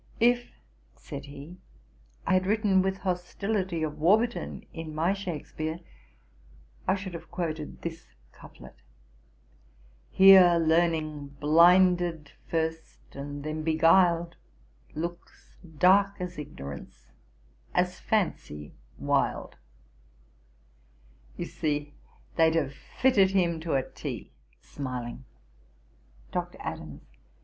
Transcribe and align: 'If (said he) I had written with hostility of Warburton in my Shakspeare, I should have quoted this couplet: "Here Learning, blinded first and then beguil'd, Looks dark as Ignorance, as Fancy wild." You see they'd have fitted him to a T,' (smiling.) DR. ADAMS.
'If 0.19 0.55
(said 0.95 1.25
he) 1.25 1.59
I 2.25 2.33
had 2.33 2.47
written 2.47 2.81
with 2.81 2.97
hostility 2.97 3.83
of 3.83 3.99
Warburton 3.99 4.65
in 4.73 4.95
my 4.95 5.13
Shakspeare, 5.13 5.79
I 6.87 6.95
should 6.95 7.13
have 7.13 7.29
quoted 7.29 7.83
this 7.83 8.07
couplet: 8.31 8.77
"Here 10.09 10.55
Learning, 10.59 11.37
blinded 11.39 12.31
first 12.47 13.15
and 13.15 13.43
then 13.43 13.63
beguil'd, 13.63 14.37
Looks 14.95 15.57
dark 15.77 16.15
as 16.19 16.39
Ignorance, 16.39 17.11
as 17.75 17.99
Fancy 17.99 18.73
wild." 18.97 19.57
You 21.37 21.45
see 21.45 21.93
they'd 22.37 22.55
have 22.55 22.73
fitted 22.73 23.29
him 23.29 23.59
to 23.59 23.75
a 23.75 23.87
T,' 23.87 24.31
(smiling.) 24.61 25.25
DR. 26.31 26.49
ADAMS. 26.59 27.01